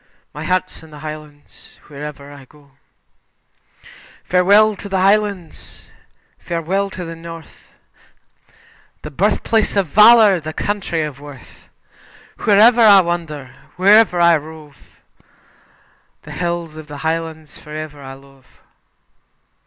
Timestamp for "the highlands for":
16.87-17.69